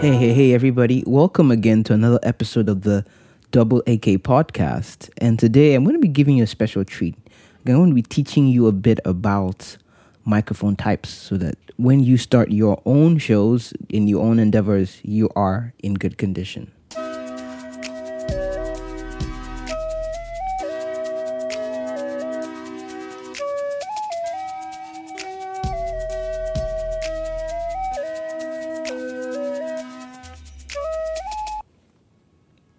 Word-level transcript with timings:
Hey, 0.00 0.16
hey, 0.16 0.32
hey, 0.32 0.54
everybody. 0.54 1.04
Welcome 1.06 1.50
again 1.50 1.84
to 1.84 1.92
another 1.92 2.18
episode 2.22 2.70
of 2.70 2.84
the 2.84 3.04
Double 3.50 3.80
AK 3.80 4.24
podcast. 4.24 5.10
And 5.18 5.38
today 5.38 5.74
I'm 5.74 5.84
going 5.84 5.94
to 5.94 6.00
be 6.00 6.08
giving 6.08 6.38
you 6.38 6.44
a 6.44 6.46
special 6.46 6.86
treat. 6.86 7.14
I'm 7.26 7.74
going 7.74 7.90
to 7.90 7.94
be 7.94 8.00
teaching 8.00 8.46
you 8.46 8.66
a 8.66 8.72
bit 8.72 8.98
about 9.04 9.76
microphone 10.24 10.74
types 10.74 11.10
so 11.10 11.36
that 11.36 11.58
when 11.76 12.00
you 12.00 12.16
start 12.16 12.50
your 12.50 12.80
own 12.86 13.18
shows 13.18 13.74
in 13.90 14.08
your 14.08 14.24
own 14.24 14.38
endeavors, 14.38 15.00
you 15.02 15.28
are 15.36 15.74
in 15.80 15.92
good 15.92 16.16
condition. 16.16 16.72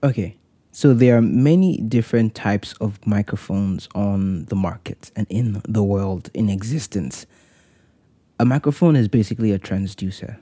Okay, 0.03 0.35
so 0.71 0.95
there 0.95 1.15
are 1.15 1.21
many 1.21 1.77
different 1.77 2.33
types 2.33 2.73
of 2.81 3.05
microphones 3.05 3.87
on 3.93 4.45
the 4.45 4.55
market 4.55 5.11
and 5.15 5.27
in 5.29 5.61
the 5.67 5.83
world 5.83 6.31
in 6.33 6.49
existence. 6.49 7.27
A 8.39 8.45
microphone 8.45 8.95
is 8.95 9.07
basically 9.07 9.51
a 9.51 9.59
transducer. 9.59 10.39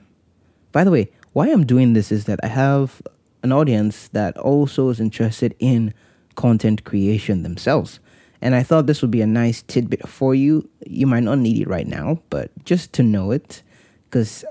By 0.72 0.82
the 0.82 0.90
way, 0.90 1.10
why 1.34 1.50
I'm 1.50 1.66
doing 1.66 1.92
this 1.92 2.10
is 2.10 2.24
that 2.24 2.40
I 2.42 2.46
have 2.46 3.02
an 3.42 3.52
audience 3.52 4.08
that 4.08 4.34
also 4.38 4.88
is 4.88 4.98
interested 4.98 5.54
in 5.58 5.92
content 6.36 6.84
creation 6.84 7.42
themselves. 7.42 8.00
And 8.40 8.54
I 8.54 8.62
thought 8.62 8.86
this 8.86 9.02
would 9.02 9.10
be 9.10 9.20
a 9.20 9.26
nice 9.26 9.60
tidbit 9.60 10.08
for 10.08 10.34
you. 10.34 10.70
You 10.86 11.06
might 11.06 11.24
not 11.24 11.38
need 11.38 11.60
it 11.60 11.68
right 11.68 11.86
now, 11.86 12.22
but 12.30 12.50
just 12.64 12.94
to 12.94 13.02
know 13.02 13.30
it, 13.30 13.62
because 14.04 14.42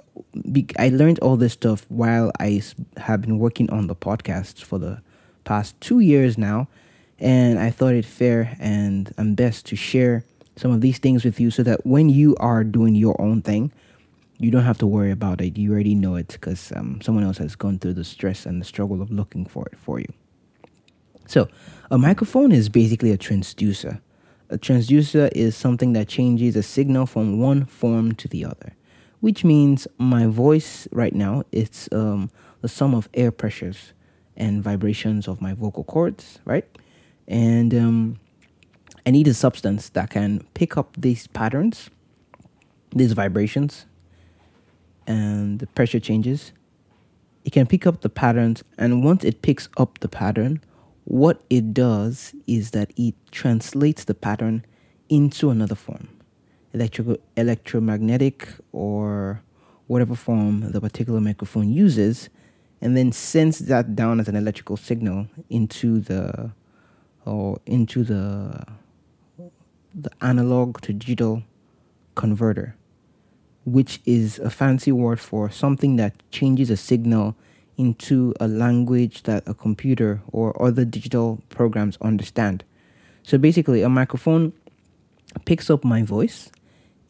I 0.77 0.89
learned 0.89 1.19
all 1.19 1.37
this 1.37 1.53
stuff 1.53 1.85
while 1.89 2.31
I 2.39 2.61
have 2.97 3.21
been 3.21 3.39
working 3.39 3.69
on 3.71 3.87
the 3.87 3.95
podcast 3.95 4.63
for 4.63 4.77
the 4.77 5.01
past 5.49 5.79
two 5.81 5.99
years 5.99 6.37
now. 6.37 6.67
And 7.17 7.57
I 7.57 7.71
thought 7.71 7.95
it 7.95 8.05
fair 8.05 8.55
and 8.59 9.11
and 9.17 9.35
best 9.35 9.65
to 9.67 9.75
share 9.75 10.23
some 10.55 10.71
of 10.71 10.81
these 10.81 10.99
things 10.99 11.25
with 11.25 11.39
you 11.39 11.49
so 11.49 11.63
that 11.63 11.85
when 11.85 12.07
you 12.07 12.35
are 12.39 12.63
doing 12.63 12.93
your 12.93 13.19
own 13.19 13.41
thing, 13.41 13.71
you 14.37 14.51
don't 14.51 14.63
have 14.63 14.77
to 14.77 14.87
worry 14.87 15.11
about 15.11 15.41
it. 15.41 15.57
You 15.57 15.73
already 15.73 15.95
know 15.95 16.15
it 16.15 16.27
because 16.27 16.71
um, 16.75 17.01
someone 17.01 17.23
else 17.23 17.39
has 17.39 17.55
gone 17.55 17.79
through 17.79 17.95
the 17.95 18.03
stress 18.03 18.45
and 18.45 18.61
the 18.61 18.65
struggle 18.65 19.01
of 19.01 19.09
looking 19.09 19.45
for 19.45 19.65
it 19.71 19.77
for 19.77 19.99
you. 19.99 20.11
So, 21.27 21.47
a 21.91 21.97
microphone 21.97 22.51
is 22.51 22.69
basically 22.69 23.11
a 23.11 23.17
transducer. 23.17 24.01
A 24.49 24.57
transducer 24.57 25.29
is 25.33 25.55
something 25.55 25.93
that 25.93 26.07
changes 26.07 26.55
a 26.55 26.63
signal 26.63 27.05
from 27.05 27.39
one 27.39 27.65
form 27.65 28.13
to 28.21 28.27
the 28.27 28.45
other 28.45 28.75
which 29.21 29.43
means 29.43 29.85
my 29.97 30.25
voice 30.25 30.87
right 30.91 31.13
now 31.13 31.43
it's 31.51 31.89
um, 31.91 32.29
the 32.61 32.69
sum 32.69 32.95
of 32.95 33.09
air 33.13 33.31
pressures 33.31 33.93
and 34.39 34.63
vibrations 34.63 35.27
of 35.27 35.41
my 35.41 35.53
vocal 35.53 35.83
cords, 35.83 36.39
right? 36.45 36.65
And 37.27 37.73
um, 37.75 38.19
I 39.05 39.11
need 39.11 39.27
a 39.27 39.33
substance 39.33 39.89
that 39.89 40.09
can 40.09 40.45
pick 40.53 40.77
up 40.77 40.95
these 40.97 41.27
patterns, 41.27 41.89
these 42.95 43.11
vibrations, 43.11 43.85
and 45.05 45.59
the 45.59 45.67
pressure 45.67 45.99
changes. 45.99 46.53
It 47.45 47.51
can 47.51 47.67
pick 47.67 47.85
up 47.85 48.01
the 48.01 48.09
patterns, 48.09 48.63
and 48.77 49.03
once 49.03 49.23
it 49.23 49.41
picks 49.41 49.69
up 49.77 49.99
the 49.99 50.09
pattern, 50.09 50.61
what 51.05 51.41
it 51.49 51.73
does 51.73 52.35
is 52.45 52.71
that 52.71 52.91
it 52.95 53.15
translates 53.31 54.03
the 54.03 54.13
pattern 54.13 54.65
into 55.09 55.49
another 55.49 55.75
form 55.75 56.07
electrical, 56.71 57.17
electromagnetic, 57.35 58.47
or 58.71 59.41
whatever 59.87 60.13
form 60.13 60.71
the 60.71 60.79
particular 60.79 61.19
microphone 61.19 61.67
uses, 61.71 62.29
and 62.81 62.95
then 62.95 63.11
sends 63.11 63.59
that 63.59 63.95
down 63.95 64.19
as 64.19 64.27
an 64.27 64.35
electrical 64.35 64.77
signal 64.77 65.27
into 65.49 65.99
the 65.99 66.51
or 67.25 67.59
into 67.65 68.03
the 68.03 68.65
the 69.93 70.11
analog 70.21 70.79
to 70.81 70.93
digital 70.93 71.43
converter, 72.15 72.75
which 73.65 74.01
is 74.05 74.39
a 74.39 74.49
fancy 74.49 74.91
word 74.91 75.19
for 75.19 75.49
something 75.49 75.95
that 75.95 76.13
changes 76.31 76.69
a 76.69 76.77
signal 76.77 77.35
into 77.77 78.33
a 78.39 78.47
language 78.47 79.23
that 79.23 79.41
a 79.47 79.53
computer 79.53 80.21
or 80.31 80.61
other 80.61 80.85
digital 80.85 81.41
programs 81.49 81.97
understand. 82.01 82.63
So 83.23 83.37
basically, 83.37 83.81
a 83.81 83.89
microphone 83.89 84.53
picks 85.45 85.69
up 85.69 85.83
my 85.83 86.03
voice 86.03 86.51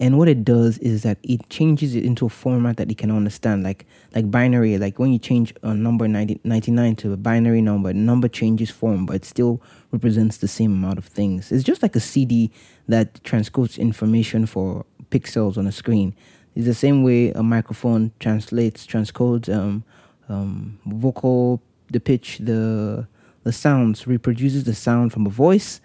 and 0.01 0.17
what 0.17 0.29
it 0.29 0.45
does 0.45 0.77
is 0.77 1.03
that 1.03 1.17
it 1.23 1.49
changes 1.49 1.93
it 1.93 2.05
into 2.05 2.25
a 2.25 2.29
format 2.29 2.77
that 2.77 2.89
it 2.89 2.97
can 2.97 3.11
understand 3.11 3.63
like 3.63 3.85
like 4.15 4.31
binary. 4.31 4.77
Like 4.77 4.97
when 4.97 5.11
you 5.11 5.19
change 5.19 5.53
a 5.61 5.73
number 5.73 6.07
90, 6.07 6.39
99 6.43 6.95
to 6.97 7.13
a 7.13 7.17
binary 7.17 7.61
number 7.61 7.91
number 7.91 8.29
changes 8.29 8.69
form 8.69 9.05
but 9.05 9.17
it 9.17 9.25
still 9.25 9.61
represents 9.91 10.38
the 10.38 10.47
same 10.47 10.71
amount 10.71 10.99
of 10.99 11.05
things. 11.05 11.51
It's 11.51 11.65
just 11.65 11.81
like 11.81 11.95
a 11.97 11.99
cd 11.99 12.49
that 12.88 13.21
transcodes 13.23 13.77
information 13.77 14.45
for 14.45 14.85
pixels 15.11 15.57
on 15.57 15.67
a 15.67 15.71
screen. 15.71 16.15
It's 16.55 16.65
the 16.65 16.73
same 16.73 17.03
way 17.03 17.31
a 17.31 17.43
microphone 17.43 18.11
translates 18.19 18.88
transcodes 18.88 19.53
um, 19.53 19.83
um, 20.29 20.79
vocal 20.85 21.61
the 21.91 21.99
pitch 21.99 22.38
the 22.38 23.05
the 23.43 23.51
sounds 23.51 24.07
reproduces 24.07 24.63
the 24.63 24.75
sound 24.75 25.11
from 25.11 25.25
a 25.25 25.29
voice 25.29 25.81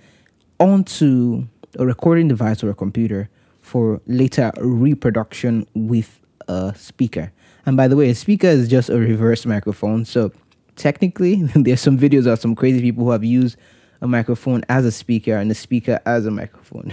onto 0.61 1.49
a 1.79 1.85
recording 1.85 2.29
device 2.29 2.63
or 2.63 2.71
a 2.71 2.75
computer 2.75 3.29
for 3.65 3.99
later 4.07 4.53
reproduction 4.59 5.67
with 5.75 6.21
a 6.49 6.75
speaker. 6.77 7.33
And 7.65 7.79
by 7.79 7.89
the 7.89 7.97
way, 7.97 8.11
a 8.11 8.15
speaker 8.15 8.47
is 8.47 8.69
just 8.69 8.91
a 8.91 8.99
reverse 8.99 9.47
microphone. 9.47 10.05
So 10.05 10.33
technically, 10.77 11.43
there's 11.55 11.81
some 11.81 11.99
videos 11.99 12.27
of 12.31 12.39
some 12.39 12.55
crazy 12.55 12.83
people 12.83 13.05
who 13.05 13.11
have 13.11 13.25
used 13.25 13.57
a 14.03 14.07
microphone 14.07 14.63
as 14.69 14.85
a 14.85 14.93
speaker 14.93 15.35
and 15.35 15.51
a 15.51 15.55
speaker 15.55 15.99
as 16.05 16.27
a 16.27 16.31
microphone. 16.31 16.93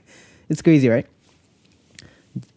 it's 0.48 0.62
crazy, 0.62 0.88
right? 0.88 1.06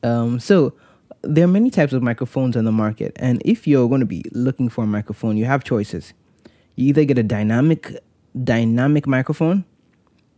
Um, 0.04 0.40
so 0.40 0.76
there 1.24 1.44
are 1.46 1.48
many 1.48 1.72
types 1.72 1.92
of 1.92 2.04
microphones 2.04 2.56
on 2.56 2.66
the 2.66 2.72
market, 2.72 3.14
and 3.16 3.42
if 3.44 3.66
you're 3.66 3.90
going 3.90 4.00
to 4.00 4.06
be 4.06 4.24
looking 4.32 4.70
for 4.70 4.84
a 4.84 4.88
microphone, 4.88 5.38
you 5.38 5.46
have 5.46 5.64
choices. 5.64 6.14
You 6.76 6.90
either 6.90 7.04
get 7.04 7.18
a 7.18 7.24
dynamic 7.24 8.00
dynamic 8.44 9.08
microphone, 9.08 9.66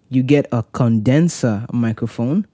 you 0.10 0.24
get 0.24 0.48
a 0.54 0.64
condenser 0.72 1.66
microphone, 1.74 2.48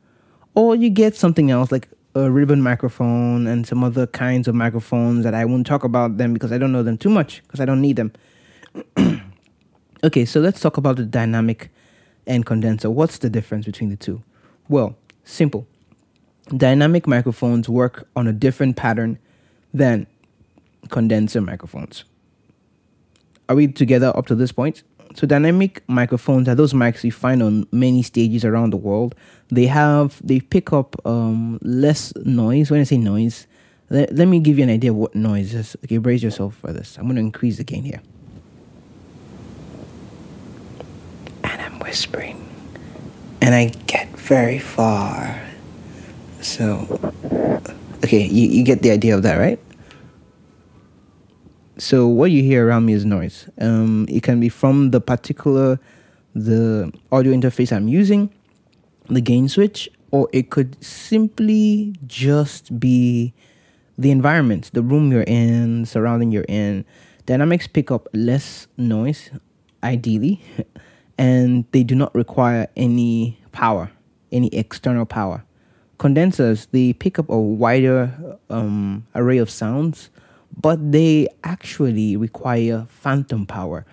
or 0.56 0.75
you 0.75 0.90
get 0.90 1.16
something 1.16 1.52
else 1.52 1.72
like 1.72 1.90
a 2.16 2.30
ribbon 2.30 2.62
microphone 2.62 3.47
and 3.47 3.66
some 3.66 3.84
other 3.84 4.06
kinds 4.06 4.47
of 4.47 4.53
microphones 4.53 5.24
that 5.24 5.34
I 5.34 5.46
won't 5.46 5.66
talk 5.66 5.84
about 5.84 6.18
them 6.18 6.34
because 6.34 6.52
I 6.52 6.58
don't 6.58 6.72
know 6.72 6.84
them 6.84 6.97
too 6.97 7.09
much 7.09 7.41
because 7.44 7.59
I 7.59 7.66
don't 7.66 7.81
need 7.81 7.96
them. 7.96 8.14
okay, 10.03 10.25
so 10.25 10.40
let's 10.40 10.59
talk 10.59 10.78
about 10.78 10.97
the 10.97 11.06
dynamic 11.06 11.72
and 12.28 12.46
condenser. 12.46 12.90
What's 12.92 13.18
the 13.18 13.30
difference 13.30 13.66
between 13.66 13.90
the 13.90 13.96
two? 13.96 14.22
Well, 14.69 14.96
simple. 15.24 15.68
Dynamic 16.56 17.08
microphones 17.08 17.68
work 17.68 18.08
on 18.16 18.28
a 18.28 18.34
different 18.34 18.75
pattern 18.75 19.18
than 19.74 20.06
condenser 20.90 21.42
microphones. 21.42 22.03
Are 23.50 23.56
we 23.56 23.68
together 23.68 24.16
up 24.16 24.28
to 24.28 24.36
this 24.36 24.52
point? 24.52 24.84
So 25.16 25.28
dynamic 25.28 25.84
microphones 25.88 26.50
are 26.50 26.56
those 26.56 26.74
mics 26.74 27.03
you 27.03 27.12
find 27.12 27.44
on 27.44 27.68
many 27.72 28.01
stages 28.01 28.44
around 28.44 28.72
the 28.72 28.78
world. 28.78 29.16
They 29.50 29.68
have 29.68 30.19
they 30.25 30.40
pick 30.40 30.74
up 30.74 30.96
um, 31.06 31.59
less 31.62 32.13
noise. 32.25 32.72
When 32.72 32.79
I 32.79 32.84
say 32.84 32.97
noise, 32.97 33.46
let, 33.90 34.13
let 34.16 34.28
me 34.28 34.40
give 34.40 34.57
you 34.57 34.63
an 34.63 34.72
idea 34.72 34.91
of 34.91 34.97
what 34.97 35.13
noise 35.13 35.53
is. 35.53 35.75
Okay, 35.85 35.97
brace 35.97 36.24
yourself 36.24 36.56
for 36.56 36.74
this. 36.74 36.97
I'm 36.97 37.03
going 37.03 37.16
to 37.16 37.22
increase 37.22 37.57
the 37.57 37.63
gain 37.63 37.84
here. 37.84 38.01
And 41.44 41.62
I'm 41.62 41.80
whispering. 41.80 42.50
And 43.41 43.53
I 43.53 43.68
get 43.85 44.07
very 44.18 44.57
far. 44.57 45.40
So, 46.41 47.13
okay, 48.03 48.25
you, 48.25 48.50
you 48.50 48.63
get 48.63 48.81
the 48.81 48.91
idea 48.91 49.15
of 49.15 49.24
that, 49.24 49.38
right? 49.38 49.60
So 51.78 52.08
what 52.08 52.31
you 52.31 52.44
hear 52.44 52.68
around 52.68 52.86
me 52.86 52.94
is 52.94 53.06
noise. 53.06 53.50
Um, 53.60 54.06
it 54.10 54.24
can 54.24 54.40
be 54.40 54.50
from 54.50 54.92
the 54.92 55.02
particular 55.02 55.80
the 56.36 56.92
audio 57.12 57.34
interface 57.34 57.72
I'm 57.72 57.88
using, 57.88 58.30
the 59.08 59.22
gain 59.22 59.48
switch, 59.48 59.90
or 60.12 60.30
it 60.31 60.50
could 60.50 60.81
simply 60.84 61.96
just 62.06 62.80
be 62.80 63.34
the 63.98 64.12
environment, 64.12 64.72
the 64.74 64.81
room 64.81 65.12
you're 65.12 65.24
in, 65.24 65.86
surrounding 65.86 66.31
you're 66.31 66.46
in. 66.48 66.86
Dynamics 67.25 67.68
pick 67.68 67.92
up 67.92 68.08
less 68.14 68.68
noise, 68.78 69.31
ideally, 69.84 70.42
and 71.18 71.66
they 71.72 71.84
do 71.84 71.96
not 71.96 72.14
require 72.16 72.68
any 72.75 73.40
power, 73.52 73.92
any 74.31 74.48
external 74.48 75.06
power. 75.06 75.44
Condensers, 76.00 76.68
they 76.72 76.94
pick 76.94 77.18
up 77.18 77.30
a 77.30 77.38
wider 77.38 78.38
um, 78.50 79.06
array 79.16 79.38
of 79.38 79.50
sounds 79.50 80.10
but 80.59 80.91
they 80.91 81.27
actually 81.44 82.15
require 82.15 82.85
phantom 82.89 83.45
power. 83.45 83.85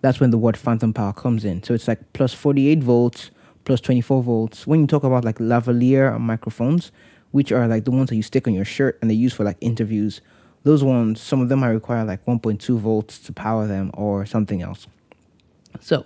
That's 0.00 0.20
when 0.20 0.30
the 0.30 0.38
word 0.38 0.56
phantom 0.56 0.92
power 0.92 1.12
comes 1.12 1.44
in. 1.44 1.62
So 1.62 1.74
it's 1.74 1.88
like 1.88 2.12
plus 2.12 2.34
48 2.34 2.82
volts, 2.82 3.30
plus 3.64 3.80
24 3.80 4.22
volts. 4.22 4.66
When 4.66 4.80
you 4.80 4.86
talk 4.86 5.04
about 5.04 5.24
like 5.24 5.38
lavalier 5.38 6.18
microphones, 6.20 6.90
which 7.30 7.52
are 7.52 7.66
like 7.66 7.84
the 7.84 7.90
ones 7.90 8.10
that 8.10 8.16
you 8.16 8.22
stick 8.22 8.46
on 8.46 8.54
your 8.54 8.64
shirt 8.64 8.98
and 9.00 9.10
they 9.10 9.14
use 9.14 9.32
for 9.32 9.44
like 9.44 9.56
interviews, 9.60 10.20
those 10.64 10.84
ones, 10.84 11.20
some 11.20 11.40
of 11.40 11.48
them 11.48 11.60
might 11.60 11.68
require 11.68 12.04
like 12.04 12.24
1.2 12.26 12.78
volts 12.78 13.18
to 13.20 13.32
power 13.32 13.66
them 13.66 13.90
or 13.94 14.26
something 14.26 14.60
else. 14.62 14.86
So, 15.80 16.04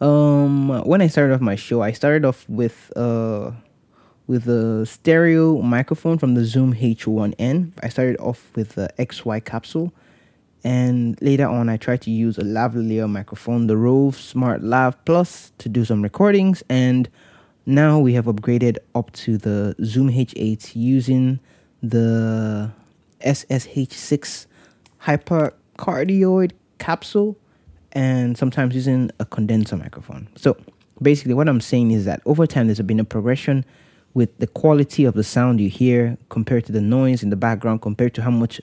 um, 0.00 0.68
when 0.84 1.00
I 1.00 1.06
started 1.06 1.34
off 1.34 1.40
my 1.40 1.56
show, 1.56 1.82
I 1.82 1.92
started 1.92 2.24
off 2.24 2.48
with 2.48 2.92
uh 2.96 3.52
with 4.30 4.46
a 4.48 4.86
stereo 4.86 5.60
microphone 5.60 6.16
from 6.16 6.34
the 6.34 6.44
Zoom 6.44 6.72
H1N. 6.72 7.72
I 7.82 7.88
started 7.88 8.16
off 8.20 8.48
with 8.54 8.76
the 8.76 8.88
XY 8.96 9.44
capsule, 9.44 9.92
and 10.62 11.20
later 11.20 11.48
on, 11.48 11.68
I 11.68 11.76
tried 11.76 12.02
to 12.02 12.12
use 12.12 12.38
a 12.38 12.42
lavalier 12.42 13.10
microphone, 13.10 13.66
the 13.66 13.76
Rode 13.76 14.14
Smart 14.14 14.62
Lav 14.62 15.04
Plus, 15.04 15.50
to 15.58 15.68
do 15.68 15.84
some 15.84 16.00
recordings. 16.00 16.62
And 16.68 17.08
now 17.66 17.98
we 17.98 18.12
have 18.12 18.26
upgraded 18.26 18.78
up 18.94 19.10
to 19.14 19.36
the 19.36 19.74
Zoom 19.84 20.08
H8 20.08 20.76
using 20.76 21.40
the 21.82 22.70
SSH6 23.22 24.46
hypercardioid 25.02 26.52
capsule 26.78 27.36
and 27.90 28.38
sometimes 28.38 28.76
using 28.76 29.10
a 29.18 29.24
condenser 29.24 29.76
microphone. 29.76 30.28
So 30.36 30.56
basically, 31.02 31.34
what 31.34 31.48
I'm 31.48 31.60
saying 31.60 31.90
is 31.90 32.04
that 32.04 32.22
over 32.26 32.46
time, 32.46 32.68
there's 32.68 32.80
been 32.82 33.00
a 33.00 33.04
progression 33.04 33.64
with 34.14 34.36
the 34.38 34.46
quality 34.46 35.04
of 35.04 35.14
the 35.14 35.24
sound 35.24 35.60
you 35.60 35.68
hear 35.68 36.18
compared 36.28 36.64
to 36.66 36.72
the 36.72 36.80
noise 36.80 37.22
in 37.22 37.30
the 37.30 37.36
background, 37.36 37.82
compared 37.82 38.14
to 38.14 38.22
how 38.22 38.30
much 38.30 38.60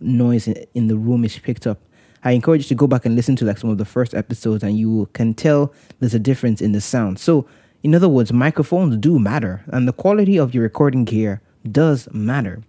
noise 0.00 0.48
in, 0.48 0.64
in 0.74 0.86
the 0.88 0.96
room 0.96 1.24
is 1.24 1.38
picked 1.38 1.66
up. 1.66 1.78
I 2.22 2.32
encourage 2.32 2.62
you 2.64 2.68
to 2.68 2.74
go 2.74 2.86
back 2.86 3.06
and 3.06 3.16
listen 3.16 3.36
to 3.36 3.44
like 3.44 3.58
some 3.58 3.70
of 3.70 3.78
the 3.78 3.84
first 3.84 4.14
episodes, 4.14 4.62
and 4.62 4.78
you 4.78 5.08
can 5.12 5.32
tell 5.32 5.72
there's 6.00 6.14
a 6.14 6.18
difference 6.18 6.60
in 6.60 6.72
the 6.72 6.80
sound. 6.80 7.18
So, 7.18 7.46
in 7.82 7.94
other 7.94 8.08
words, 8.08 8.32
microphones 8.32 8.96
do 8.98 9.18
matter, 9.18 9.64
and 9.68 9.88
the 9.88 9.92
quality 9.92 10.38
of 10.38 10.52
your 10.52 10.64
recording 10.64 11.04
gear 11.04 11.40
does 11.70 12.08
matter. 12.12 12.62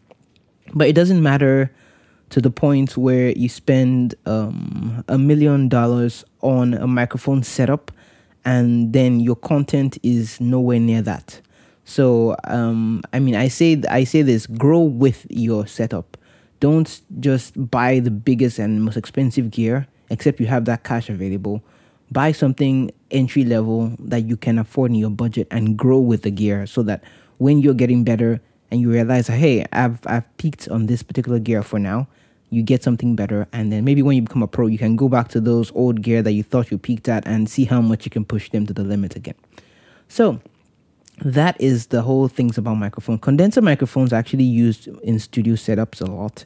But 0.73 0.87
it 0.87 0.93
doesn't 0.93 1.21
matter 1.21 1.71
to 2.29 2.39
the 2.39 2.49
point 2.49 2.95
where 2.95 3.31
you 3.31 3.49
spend 3.49 4.15
um, 4.25 5.03
a 5.09 5.17
million 5.17 5.67
dollars 5.67 6.23
on 6.41 6.73
a 6.73 6.87
microphone 6.87 7.43
setup 7.43 7.91
and 8.45 8.93
then 8.93 9.19
your 9.19 9.35
content 9.35 9.97
is 10.01 10.39
nowhere 10.41 10.79
near 10.79 11.01
that. 11.01 11.41
So 11.85 12.35
um, 12.45 13.01
I 13.13 13.19
mean, 13.19 13.35
I 13.35 13.47
say 13.47 13.81
I 13.89 14.03
say 14.03 14.21
this: 14.21 14.47
grow 14.47 14.81
with 14.81 15.25
your 15.29 15.67
setup. 15.67 16.17
Don't 16.59 17.01
just 17.19 17.53
buy 17.71 17.99
the 17.99 18.11
biggest 18.11 18.59
and 18.59 18.83
most 18.83 18.97
expensive 18.97 19.49
gear, 19.49 19.87
except 20.09 20.39
you 20.39 20.45
have 20.45 20.65
that 20.65 20.83
cash 20.83 21.09
available. 21.09 21.63
Buy 22.11 22.33
something 22.33 22.91
entry 23.09 23.45
level 23.45 23.95
that 23.99 24.25
you 24.25 24.37
can 24.37 24.59
afford 24.59 24.91
in 24.91 24.97
your 24.97 25.09
budget, 25.09 25.47
and 25.49 25.77
grow 25.77 25.99
with 25.99 26.21
the 26.21 26.31
gear, 26.31 26.67
so 26.67 26.83
that 26.83 27.03
when 27.39 27.59
you're 27.59 27.73
getting 27.73 28.03
better 28.03 28.39
and 28.69 28.79
you 28.79 28.91
realize, 28.91 29.27
hey, 29.27 29.65
I've 29.73 29.99
I've 30.05 30.37
peaked 30.37 30.69
on 30.69 30.85
this 30.85 31.03
particular 31.03 31.39
gear 31.39 31.63
for 31.63 31.79
now. 31.79 32.07
You 32.53 32.63
get 32.63 32.83
something 32.83 33.15
better, 33.15 33.47
and 33.53 33.71
then 33.71 33.85
maybe 33.85 34.01
when 34.01 34.17
you 34.17 34.21
become 34.21 34.43
a 34.43 34.47
pro, 34.47 34.67
you 34.67 34.77
can 34.77 34.97
go 34.97 35.07
back 35.07 35.29
to 35.29 35.39
those 35.39 35.71
old 35.73 36.01
gear 36.01 36.21
that 36.21 36.33
you 36.33 36.43
thought 36.43 36.69
you 36.69 36.77
peaked 36.77 37.07
at 37.07 37.25
and 37.25 37.49
see 37.49 37.63
how 37.63 37.79
much 37.79 38.05
you 38.05 38.11
can 38.11 38.25
push 38.25 38.49
them 38.49 38.67
to 38.67 38.73
the 38.73 38.83
limit 38.83 39.15
again. 39.15 39.35
So, 40.09 40.41
that 41.21 41.59
is 41.61 41.87
the 41.87 42.01
whole 42.01 42.27
things 42.27 42.57
about 42.57 42.75
microphone. 42.75 43.19
Condenser 43.19 43.61
microphones 43.61 44.11
actually 44.11 44.43
used 44.43 44.87
in 45.03 45.19
studio 45.19 45.53
setups 45.53 46.01
a 46.01 46.11
lot. 46.11 46.45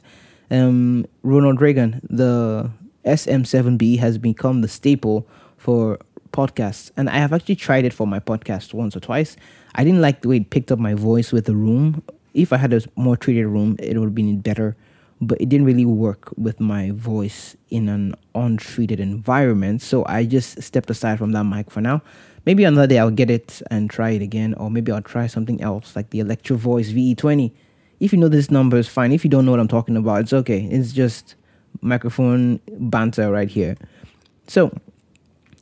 Um, 0.50 1.06
Ronald 1.22 1.60
Reagan, 1.60 2.00
the 2.08 2.70
SM7B 3.04 3.98
has 3.98 4.18
become 4.18 4.60
the 4.60 4.68
staple 4.68 5.26
for 5.56 5.98
podcasts, 6.32 6.90
and 6.96 7.08
I 7.08 7.16
have 7.16 7.32
actually 7.32 7.56
tried 7.56 7.86
it 7.86 7.92
for 7.92 8.06
my 8.06 8.20
podcast 8.20 8.74
once 8.74 8.94
or 8.94 9.00
twice. 9.00 9.36
I 9.74 9.84
didn't 9.84 10.02
like 10.02 10.20
the 10.20 10.28
way 10.28 10.36
it 10.36 10.50
picked 10.50 10.70
up 10.70 10.78
my 10.78 10.94
voice 10.94 11.32
with 11.32 11.46
the 11.46 11.56
room. 11.56 12.02
If 12.34 12.52
I 12.52 12.58
had 12.58 12.74
a 12.74 12.82
more 12.96 13.16
treated 13.16 13.46
room, 13.46 13.76
it 13.78 13.96
would 13.96 14.04
have 14.04 14.14
been 14.14 14.40
better, 14.40 14.76
but 15.22 15.40
it 15.40 15.48
didn't 15.48 15.66
really 15.66 15.86
work 15.86 16.32
with 16.36 16.60
my 16.60 16.90
voice 16.90 17.56
in 17.70 17.88
an 17.88 18.14
untreated 18.34 19.00
environment. 19.00 19.80
So 19.80 20.04
I 20.06 20.26
just 20.26 20.62
stepped 20.62 20.90
aside 20.90 21.18
from 21.18 21.32
that 21.32 21.44
mic 21.44 21.70
for 21.70 21.80
now 21.80 22.02
maybe 22.46 22.64
another 22.64 22.86
day 22.86 22.98
I'll 22.98 23.10
get 23.10 23.30
it 23.30 23.60
and 23.70 23.90
try 23.90 24.10
it 24.10 24.22
again, 24.22 24.54
or 24.54 24.70
maybe 24.70 24.92
I'll 24.92 25.02
try 25.02 25.26
something 25.26 25.60
else 25.60 25.94
like 25.94 26.10
the 26.10 26.20
Electro 26.20 26.56
Voice 26.56 26.92
RE20. 26.92 27.52
If 27.98 28.12
you 28.12 28.18
know 28.18 28.28
this 28.28 28.50
number, 28.50 28.76
is 28.76 28.88
fine. 28.88 29.12
If 29.12 29.24
you 29.24 29.30
don't 29.30 29.44
know 29.44 29.50
what 29.50 29.60
I'm 29.60 29.68
talking 29.68 29.96
about, 29.96 30.20
it's 30.20 30.32
okay. 30.32 30.64
It's 30.64 30.92
just 30.92 31.34
microphone 31.80 32.60
banter 32.78 33.30
right 33.30 33.48
here. 33.48 33.76
So, 34.46 34.72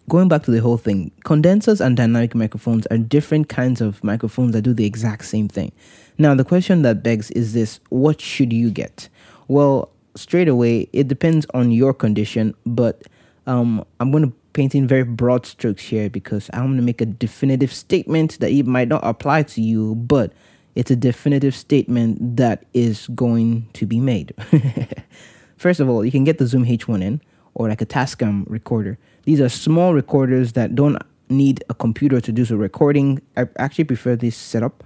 going 0.08 0.28
back 0.28 0.42
to 0.44 0.50
the 0.50 0.60
whole 0.60 0.76
thing, 0.76 1.10
condensers 1.24 1.80
and 1.80 1.96
dynamic 1.96 2.34
microphones 2.34 2.86
are 2.88 2.98
different 2.98 3.48
kinds 3.48 3.80
of 3.80 4.02
microphones 4.04 4.52
that 4.52 4.62
do 4.62 4.74
the 4.74 4.84
exact 4.84 5.24
same 5.24 5.48
thing. 5.48 5.72
Now, 6.18 6.34
the 6.34 6.44
question 6.44 6.82
that 6.82 7.02
begs 7.02 7.30
is 7.32 7.54
this 7.54 7.80
what 7.88 8.20
should 8.20 8.52
you 8.52 8.70
get? 8.70 9.08
Well, 9.48 9.90
straight 10.16 10.48
away, 10.48 10.88
it 10.92 11.08
depends 11.08 11.46
on 11.54 11.70
your 11.70 11.94
condition, 11.94 12.54
but 12.66 13.02
um, 13.46 13.84
I'm 14.00 14.10
going 14.10 14.30
to 14.30 14.36
painting 14.54 14.86
very 14.86 15.02
broad 15.02 15.44
strokes 15.44 15.82
here 15.82 16.08
because 16.08 16.48
I'm 16.54 16.66
going 16.66 16.76
to 16.76 16.82
make 16.82 17.02
a 17.02 17.06
definitive 17.06 17.72
statement 17.72 18.40
that 18.40 18.50
it 18.50 18.66
might 18.66 18.88
not 18.88 19.02
apply 19.04 19.42
to 19.42 19.60
you, 19.60 19.96
but 19.96 20.32
it's 20.74 20.90
a 20.90 20.96
definitive 20.96 21.54
statement 21.54 22.36
that 22.36 22.64
is 22.72 23.08
going 23.14 23.68
to 23.74 23.84
be 23.84 24.00
made. 24.00 24.32
First 25.56 25.80
of 25.80 25.88
all, 25.88 26.04
you 26.04 26.10
can 26.10 26.24
get 26.24 26.38
the 26.38 26.46
Zoom 26.46 26.64
H1N 26.64 27.20
or 27.54 27.68
like 27.68 27.82
a 27.82 27.86
Tascam 27.86 28.44
recorder. 28.48 28.98
These 29.24 29.40
are 29.40 29.48
small 29.48 29.92
recorders 29.92 30.52
that 30.52 30.74
don't 30.74 30.98
need 31.28 31.64
a 31.68 31.74
computer 31.74 32.20
to 32.20 32.32
do 32.32 32.44
the 32.44 32.56
recording. 32.56 33.20
I 33.36 33.46
actually 33.58 33.84
prefer 33.84 34.16
this 34.16 34.36
setup 34.36 34.84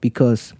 because 0.00 0.52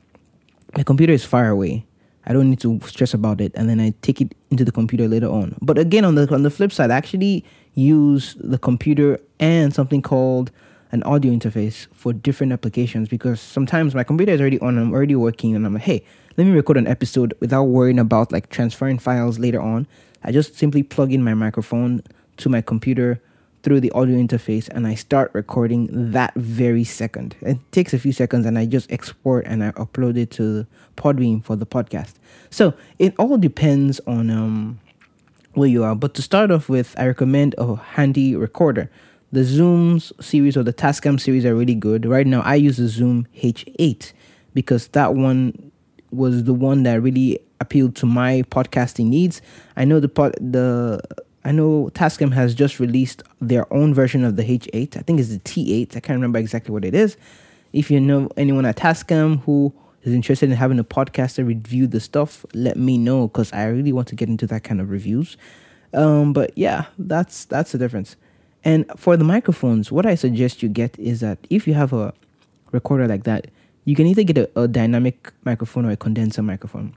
my 0.76 0.82
computer 0.82 1.12
is 1.12 1.24
far 1.24 1.48
away. 1.48 1.84
I 2.30 2.32
don't 2.32 2.48
need 2.48 2.60
to 2.60 2.78
stress 2.86 3.12
about 3.12 3.40
it, 3.40 3.50
and 3.56 3.68
then 3.68 3.80
I 3.80 3.92
take 4.02 4.20
it 4.20 4.36
into 4.52 4.64
the 4.64 4.70
computer 4.70 5.08
later 5.08 5.26
on. 5.26 5.56
But 5.60 5.78
again, 5.78 6.04
on 6.04 6.14
the 6.14 6.32
on 6.32 6.44
the 6.44 6.50
flip 6.50 6.70
side, 6.70 6.92
I 6.92 6.96
actually 6.96 7.44
use 7.74 8.36
the 8.38 8.56
computer 8.56 9.18
and 9.40 9.74
something 9.74 10.00
called 10.00 10.52
an 10.92 11.02
audio 11.02 11.32
interface 11.32 11.88
for 11.92 12.12
different 12.12 12.52
applications 12.52 13.08
because 13.08 13.40
sometimes 13.40 13.96
my 13.96 14.04
computer 14.04 14.30
is 14.30 14.40
already 14.40 14.60
on, 14.60 14.78
I'm 14.78 14.92
already 14.92 15.16
working, 15.16 15.56
and 15.56 15.66
I'm 15.66 15.74
like, 15.74 15.82
hey, 15.82 16.04
let 16.36 16.44
me 16.46 16.52
record 16.52 16.76
an 16.76 16.86
episode 16.86 17.34
without 17.40 17.64
worrying 17.64 17.98
about 17.98 18.30
like 18.30 18.48
transferring 18.48 19.00
files 19.00 19.40
later 19.40 19.60
on. 19.60 19.88
I 20.22 20.30
just 20.30 20.54
simply 20.54 20.84
plug 20.84 21.12
in 21.12 21.24
my 21.24 21.34
microphone 21.34 22.00
to 22.36 22.48
my 22.48 22.60
computer 22.60 23.20
through 23.62 23.80
the 23.80 23.90
audio 23.92 24.16
interface 24.16 24.68
and 24.68 24.86
I 24.86 24.94
start 24.94 25.30
recording 25.34 25.88
that 26.12 26.34
very 26.34 26.84
second. 26.84 27.36
It 27.42 27.58
takes 27.72 27.92
a 27.92 27.98
few 27.98 28.12
seconds 28.12 28.46
and 28.46 28.58
I 28.58 28.66
just 28.66 28.90
export 28.90 29.46
and 29.46 29.62
I 29.62 29.72
upload 29.72 30.16
it 30.16 30.30
to 30.32 30.66
Podbean 30.96 31.44
for 31.44 31.56
the 31.56 31.66
podcast. 31.66 32.14
So 32.50 32.74
it 32.98 33.14
all 33.18 33.36
depends 33.36 34.00
on 34.06 34.30
um, 34.30 34.80
where 35.54 35.68
you 35.68 35.84
are. 35.84 35.94
But 35.94 36.14
to 36.14 36.22
start 36.22 36.50
off 36.50 36.68
with, 36.68 36.94
I 36.98 37.06
recommend 37.06 37.54
a 37.58 37.76
handy 37.76 38.34
recorder. 38.34 38.90
The 39.32 39.40
Zooms 39.40 40.12
series 40.22 40.56
or 40.56 40.62
the 40.62 40.72
Tascam 40.72 41.20
series 41.20 41.44
are 41.44 41.54
really 41.54 41.74
good. 41.74 42.06
Right 42.06 42.26
now, 42.26 42.40
I 42.40 42.56
use 42.56 42.78
the 42.78 42.88
Zoom 42.88 43.28
H8 43.36 44.12
because 44.54 44.88
that 44.88 45.14
one 45.14 45.70
was 46.10 46.44
the 46.44 46.54
one 46.54 46.82
that 46.84 47.00
really 47.00 47.38
appealed 47.60 47.94
to 47.96 48.06
my 48.06 48.42
podcasting 48.50 49.06
needs. 49.06 49.40
I 49.76 49.84
know 49.84 50.00
the 50.00 50.08
pod, 50.08 50.34
the 50.40 51.00
I 51.44 51.52
know 51.52 51.90
Tascam 51.94 52.32
has 52.32 52.54
just 52.54 52.78
released 52.78 53.22
their 53.40 53.72
own 53.72 53.94
version 53.94 54.24
of 54.24 54.36
the 54.36 54.42
H8. 54.42 54.96
I 54.96 55.00
think 55.00 55.20
it's 55.20 55.30
the 55.30 55.38
T8. 55.38 55.96
I 55.96 56.00
can't 56.00 56.16
remember 56.16 56.38
exactly 56.38 56.72
what 56.72 56.84
it 56.84 56.94
is. 56.94 57.16
If 57.72 57.90
you 57.90 58.00
know 58.00 58.28
anyone 58.36 58.66
at 58.66 58.76
Tascam 58.76 59.40
who 59.44 59.72
is 60.02 60.12
interested 60.12 60.50
in 60.50 60.56
having 60.56 60.78
a 60.78 60.84
podcaster 60.84 61.46
review 61.46 61.86
the 61.86 62.00
stuff, 62.00 62.44
let 62.52 62.76
me 62.76 62.98
know 62.98 63.28
because 63.28 63.52
I 63.52 63.66
really 63.66 63.92
want 63.92 64.08
to 64.08 64.14
get 64.14 64.28
into 64.28 64.46
that 64.48 64.64
kind 64.64 64.80
of 64.80 64.90
reviews. 64.90 65.36
Um, 65.94 66.32
but 66.32 66.56
yeah, 66.56 66.86
that's 66.98 67.44
that's 67.46 67.72
the 67.72 67.78
difference. 67.78 68.16
And 68.62 68.90
for 68.96 69.16
the 69.16 69.24
microphones, 69.24 69.90
what 69.90 70.04
I 70.04 70.14
suggest 70.14 70.62
you 70.62 70.68
get 70.68 70.98
is 70.98 71.20
that 71.20 71.38
if 71.48 71.66
you 71.66 71.74
have 71.74 71.92
a 71.92 72.12
recorder 72.72 73.08
like 73.08 73.24
that, 73.24 73.46
you 73.84 73.96
can 73.96 74.06
either 74.06 74.22
get 74.22 74.36
a, 74.36 74.50
a 74.60 74.68
dynamic 74.68 75.32
microphone 75.44 75.86
or 75.86 75.90
a 75.90 75.96
condenser 75.96 76.42
microphone. 76.42 76.94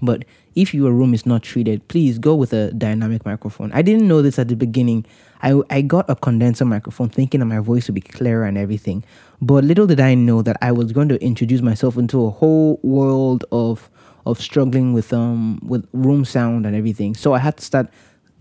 But 0.00 0.24
if 0.54 0.72
your 0.72 0.92
room 0.92 1.12
is 1.12 1.26
not 1.26 1.42
treated, 1.42 1.86
please 1.88 2.18
go 2.18 2.34
with 2.34 2.52
a 2.52 2.72
dynamic 2.72 3.24
microphone. 3.26 3.70
I 3.72 3.82
didn't 3.82 4.08
know 4.08 4.22
this 4.22 4.38
at 4.38 4.48
the 4.48 4.56
beginning. 4.56 5.04
I, 5.42 5.60
I 5.70 5.82
got 5.82 6.08
a 6.08 6.16
condenser 6.16 6.64
microphone 6.64 7.08
thinking 7.08 7.40
that 7.40 7.46
my 7.46 7.58
voice 7.58 7.88
would 7.88 7.94
be 7.94 8.00
clearer 8.00 8.44
and 8.44 8.56
everything. 8.56 9.04
But 9.40 9.64
little 9.64 9.86
did 9.86 10.00
I 10.00 10.14
know 10.14 10.40
that 10.42 10.56
I 10.62 10.72
was 10.72 10.92
going 10.92 11.08
to 11.08 11.22
introduce 11.22 11.60
myself 11.60 11.96
into 11.96 12.24
a 12.24 12.30
whole 12.30 12.78
world 12.82 13.44
of 13.52 13.90
of 14.24 14.40
struggling 14.40 14.92
with 14.92 15.12
um 15.12 15.58
with 15.64 15.84
room 15.92 16.24
sound 16.24 16.64
and 16.64 16.76
everything. 16.76 17.14
So 17.14 17.34
I 17.34 17.40
had 17.40 17.56
to 17.56 17.64
start 17.64 17.88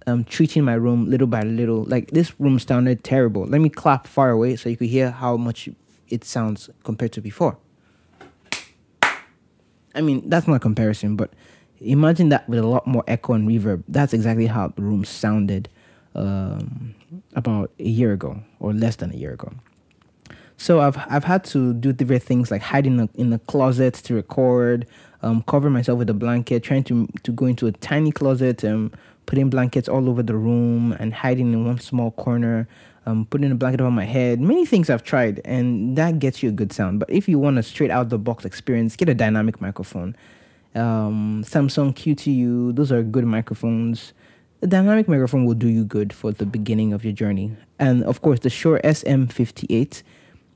um 0.06 0.24
treating 0.24 0.64
my 0.64 0.76
room 0.76 1.10
little 1.10 1.28
by 1.28 1.42
little. 1.42 1.84
Like 1.86 2.12
this 2.12 2.40
room 2.40 2.60
sounded 2.60 3.04
terrible. 3.04 3.46
Let 3.46 3.62
me 3.62 3.70
clap 3.70 4.06
far 4.06 4.30
away 4.30 4.56
so 4.58 4.70
you 4.70 4.78
could 4.78 4.90
hear 4.90 5.10
how 5.10 5.38
much 5.38 5.70
it 6.08 6.24
sounds 6.24 6.70
compared 6.84 7.14
to 7.14 7.22
before. 7.22 7.58
I 9.96 10.02
mean, 10.02 10.30
that's 10.30 10.48
not 10.48 10.56
a 10.56 10.60
comparison, 10.60 11.16
but 11.16 11.34
imagine 11.80 12.30
that 12.30 12.48
with 12.48 12.60
a 12.60 12.68
lot 12.68 12.88
more 12.88 13.04
echo 13.08 13.34
and 13.34 13.48
reverb. 13.48 13.84
That's 13.88 14.14
exactly 14.14 14.48
how 14.48 14.70
the 14.70 14.82
room 14.82 15.04
sounded 15.04 15.70
um, 16.16 16.96
about 17.36 17.72
a 17.80 17.84
year 17.88 18.14
ago, 18.14 18.42
or 18.60 18.74
less 18.74 18.98
than 18.98 19.12
a 19.12 19.16
year 19.16 19.34
ago. 19.34 19.52
So 20.58 20.80
I've 20.80 20.98
I've 21.10 21.24
had 21.24 21.44
to 21.46 21.74
do 21.74 21.92
different 21.92 22.24
things 22.24 22.52
like 22.52 22.62
hide 22.62 22.86
in 22.86 23.00
a, 23.00 23.10
in 23.16 23.38
closet 23.48 23.96
to 23.96 24.14
record, 24.14 24.86
um, 25.24 25.42
covering 25.48 25.74
myself 25.74 25.98
with 25.98 26.10
a 26.10 26.14
blanket, 26.14 26.64
trying 26.64 26.84
to 26.84 27.08
to 27.24 27.32
go 27.32 27.48
into 27.48 27.68
a 27.68 27.72
tiny 27.72 28.12
closet 28.12 28.64
and 28.64 28.96
putting 29.26 29.50
blankets 29.50 29.90
all 29.90 30.10
over 30.10 30.22
the 30.22 30.36
room 30.36 30.92
and 31.00 31.14
hiding 31.14 31.54
in 31.54 31.66
one 31.66 31.80
small 31.80 32.12
corner. 32.12 32.68
Um, 33.08 33.26
putting 33.26 33.52
a 33.52 33.56
blanket 33.56 33.82
over 33.82 33.90
my 33.90 34.06
head. 34.06 34.40
Many 34.40 34.64
things 34.64 34.88
I've 34.88 35.02
tried, 35.02 35.42
and 35.44 35.98
that 35.98 36.20
gets 36.20 36.44
you 36.44 36.50
a 36.50 36.52
good 36.52 36.72
sound. 36.72 37.00
But 37.00 37.10
if 37.10 37.28
you 37.28 37.40
want 37.40 37.58
a 37.58 37.64
straight 37.64 37.90
out 37.90 38.10
the 38.10 38.20
box 38.20 38.46
experience, 38.46 38.96
get 38.96 39.10
a 39.10 39.16
dynamic 39.16 39.60
microphone. 39.60 40.16
Um, 40.76 41.44
Samson 41.44 41.94
Q2U, 41.94 42.76
those 42.76 42.92
are 42.92 43.02
good 43.02 43.26
microphones. 43.26 44.14
The 44.60 44.68
dynamic 44.68 45.08
microphone 45.08 45.46
will 45.46 45.56
do 45.56 45.68
you 45.68 45.84
good 45.84 46.14
for 46.14 46.32
the 46.32 46.46
beginning 46.46 46.94
of 46.94 47.04
your 47.04 47.14
journey. 47.14 47.56
And 47.80 48.04
of 48.04 48.22
course, 48.22 48.42
the 48.42 48.52
Shure 48.52 48.80
SM58 48.84 50.04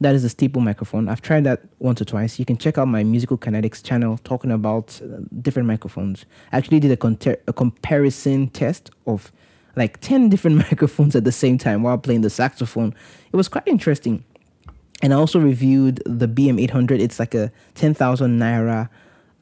that 0.02 0.14
is 0.14 0.24
a 0.24 0.30
staple 0.30 0.62
microphone. 0.62 1.08
I've 1.08 1.22
tried 1.22 1.46
that 1.46 1.62
once 1.80 2.02
or 2.02 2.06
twice. 2.06 2.38
You 2.38 2.46
can 2.46 2.58
check 2.58 2.78
out 2.78 2.88
my 2.88 3.04
Musical 3.04 3.38
Kinetics 3.38 3.82
channel 3.82 4.18
talking 4.24 4.52
about 4.52 5.00
uh, 5.02 5.20
different 5.42 5.68
microphones. 5.68 6.25
I 6.52 6.58
actually 6.58 6.80
did 6.80 6.92
a, 6.92 6.98
con- 6.98 7.18
a 7.48 7.54
comparison 7.54 8.50
test 8.50 8.92
of 9.08 9.32
like 9.75 10.00
10 10.01 10.29
different 10.29 10.58
microphones 10.58 11.15
at 11.15 11.24
the 11.24 11.32
same 11.32 11.58
time 11.58 11.84
while 11.84 11.98
playing 11.98 12.22
the 12.22 12.29
saxophone. 12.29 12.94
It 13.32 13.36
was 13.36 13.48
quite 13.48 13.67
interesting. 13.67 14.24
And 15.01 15.13
I 15.13 15.17
also 15.17 15.39
reviewed 15.39 16.01
the 16.05 16.27
BM800. 16.27 17.00
It's 17.00 17.20
like 17.20 17.36
a 17.36 17.51
10,000 17.75 18.39
Naira. 18.39 18.89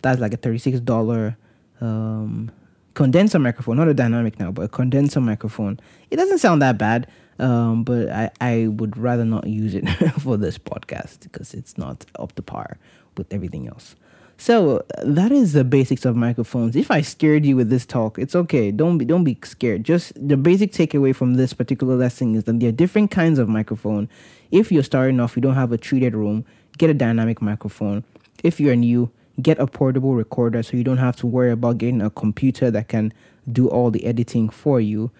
That's 0.01 0.19
like 0.19 0.33
a 0.33 0.37
$36 0.37 1.35
um, 1.79 2.51
condenser 2.95 3.39
microphone, 3.39 3.77
not 3.77 3.87
a 3.87 3.93
dynamic 3.93 4.39
now, 4.39 4.51
but 4.51 4.63
a 4.63 4.67
condenser 4.67 5.21
microphone. 5.21 5.79
It 6.09 6.17
doesn't 6.17 6.39
sound 6.39 6.61
that 6.61 6.77
bad. 6.77 7.07
Um, 7.39 7.83
but 7.83 8.09
I, 8.09 8.31
I 8.41 8.67
would 8.67 8.95
rather 8.95 9.25
not 9.25 9.47
use 9.47 9.73
it 9.73 9.87
for 10.19 10.37
this 10.37 10.57
podcast 10.57 11.21
because 11.21 11.53
it's 11.53 11.77
not 11.77 12.05
up 12.19 12.33
to 12.33 12.41
par 12.41 12.77
with 13.17 13.31
everything 13.33 13.67
else. 13.67 13.95
So 14.37 14.83
that 15.03 15.31
is 15.31 15.53
the 15.53 15.63
basics 15.63 16.05
of 16.05 16.15
microphones. 16.15 16.75
If 16.75 16.91
I 16.91 17.01
scared 17.01 17.45
you 17.45 17.55
with 17.55 17.69
this 17.69 17.85
talk, 17.85 18.17
it's 18.19 18.35
okay. 18.35 18.71
Don't 18.71 18.97
be 18.97 19.05
don't 19.05 19.23
be 19.23 19.37
scared. 19.43 19.83
Just 19.83 20.13
the 20.15 20.35
basic 20.35 20.71
takeaway 20.71 21.15
from 21.15 21.35
this 21.35 21.53
particular 21.53 21.95
lesson 21.95 22.35
is 22.35 22.43
that 22.45 22.59
there 22.59 22.69
are 22.69 22.73
different 22.73 23.11
kinds 23.11 23.39
of 23.39 23.47
microphone. 23.47 24.09
If 24.51 24.71
you're 24.71 24.83
starting 24.83 25.19
off, 25.19 25.35
you 25.35 25.41
don't 25.41 25.55
have 25.55 25.71
a 25.71 25.77
treated 25.77 26.15
room, 26.15 26.45
get 26.77 26.89
a 26.89 26.93
dynamic 26.93 27.41
microphone. 27.41 28.03
If 28.43 28.59
you're 28.59 28.75
new, 28.75 29.11
get 29.41 29.59
a 29.59 29.67
portable 29.67 30.15
recorder 30.15 30.61
so 30.61 30.77
you 30.77 30.83
don't 30.83 30.97
have 30.97 31.15
to 31.17 31.27
worry 31.27 31.51
about 31.51 31.77
getting 31.77 32.01
a 32.01 32.09
computer 32.09 32.69
that 32.71 32.87
can 32.87 33.13
do 33.51 33.67
all 33.67 33.91
the 33.91 34.05
editing 34.05 34.49
for 34.49 34.79
you. 34.79 35.11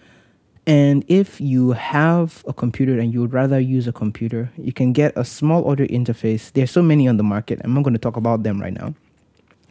And 0.66 1.04
if 1.08 1.40
you 1.40 1.72
have 1.72 2.42
a 2.46 2.54
computer 2.54 2.98
and 2.98 3.12
you 3.12 3.20
would 3.20 3.34
rather 3.34 3.60
use 3.60 3.86
a 3.86 3.92
computer, 3.92 4.50
you 4.56 4.72
can 4.72 4.92
get 4.92 5.12
a 5.14 5.24
small 5.24 5.68
audio 5.68 5.86
interface. 5.86 6.50
There's 6.52 6.70
so 6.70 6.82
many 6.82 7.06
on 7.06 7.18
the 7.18 7.22
market. 7.22 7.60
I'm 7.62 7.74
not 7.74 7.82
going 7.82 7.92
to 7.92 7.98
talk 7.98 8.16
about 8.16 8.44
them 8.44 8.60
right 8.60 8.72
now 8.72 8.94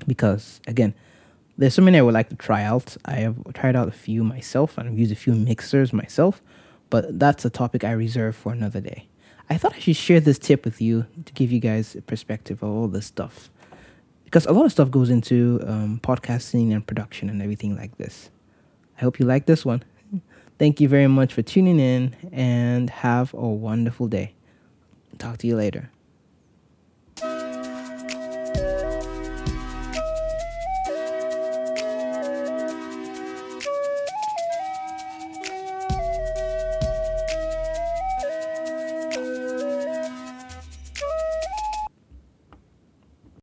because, 0.05 0.61
again, 0.67 0.93
there's 1.57 1.73
so 1.73 1.81
many 1.81 1.97
I 1.97 2.01
would 2.01 2.13
like 2.13 2.29
to 2.29 2.35
try 2.35 2.63
out. 2.63 2.95
I 3.05 3.15
have 3.15 3.53
tried 3.53 3.75
out 3.75 3.87
a 3.87 3.91
few 3.91 4.23
myself 4.23 4.77
and 4.77 4.87
I've 4.87 4.99
used 4.99 5.11
a 5.11 5.15
few 5.15 5.33
mixers 5.33 5.93
myself, 5.93 6.41
but 6.91 7.19
that's 7.19 7.43
a 7.43 7.49
topic 7.49 7.83
I 7.83 7.91
reserve 7.91 8.35
for 8.35 8.51
another 8.51 8.79
day. 8.79 9.07
I 9.49 9.57
thought 9.57 9.73
I 9.73 9.79
should 9.79 9.95
share 9.95 10.19
this 10.19 10.37
tip 10.37 10.63
with 10.63 10.79
you 10.79 11.07
to 11.25 11.33
give 11.33 11.51
you 11.51 11.59
guys 11.59 11.95
a 11.95 12.01
perspective 12.01 12.61
of 12.61 12.69
all 12.69 12.87
this 12.87 13.07
stuff 13.07 13.49
because 14.33 14.47
a 14.47 14.51
lot 14.51 14.65
of 14.65 14.71
stuff 14.71 14.89
goes 14.89 15.11
into 15.11 15.59
um, 15.67 15.99
podcasting 16.03 16.73
and 16.73 16.85
production 16.85 17.29
and 17.29 17.39
everything 17.39 17.75
like 17.75 17.97
this. 17.97 18.31
I 18.97 19.01
hope 19.01 19.19
you 19.19 19.27
like 19.27 19.45
this 19.45 19.63
one. 19.63 19.83
Thank 20.59 20.79
you 20.79 20.87
very 20.87 21.07
much 21.07 21.33
for 21.33 21.41
tuning 21.41 21.79
in 21.79 22.15
and 22.31 22.89
have 22.89 23.33
a 23.33 23.47
wonderful 23.47 24.07
day. 24.07 24.33
Talk 25.17 25.37
to 25.39 25.47
you 25.47 25.55
later. 25.55 25.89